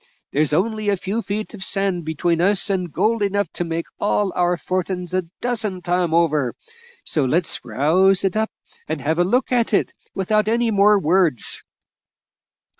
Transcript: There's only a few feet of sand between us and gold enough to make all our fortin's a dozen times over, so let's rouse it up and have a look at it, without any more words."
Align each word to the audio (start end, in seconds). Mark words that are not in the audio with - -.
There's 0.31 0.51
only 0.51 0.89
a 0.89 0.97
few 0.97 1.21
feet 1.21 1.53
of 1.53 1.63
sand 1.63 2.05
between 2.05 2.41
us 2.41 2.71
and 2.71 2.91
gold 2.91 3.21
enough 3.21 3.53
to 3.53 3.63
make 3.63 3.85
all 3.99 4.33
our 4.35 4.57
fortin's 4.57 5.13
a 5.13 5.21
dozen 5.41 5.83
times 5.83 6.13
over, 6.15 6.55
so 7.03 7.23
let's 7.23 7.63
rouse 7.63 8.23
it 8.23 8.35
up 8.35 8.49
and 8.87 8.99
have 8.99 9.19
a 9.19 9.23
look 9.23 9.51
at 9.51 9.75
it, 9.75 9.93
without 10.15 10.47
any 10.47 10.71
more 10.71 10.97
words." 10.97 11.61